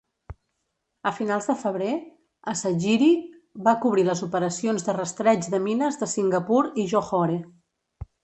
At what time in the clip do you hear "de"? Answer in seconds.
1.49-1.55, 4.89-4.97, 5.55-5.59, 6.05-6.11